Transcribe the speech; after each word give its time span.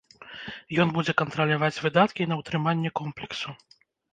Ён 0.83 0.93
будзе 0.95 1.13
кантраляваць 1.21 1.79
выдаткі 1.83 2.27
на 2.33 2.41
ўтрыманне 2.41 2.93
комплексу. 3.03 3.49